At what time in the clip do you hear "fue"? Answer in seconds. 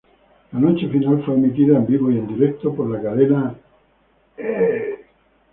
1.23-1.35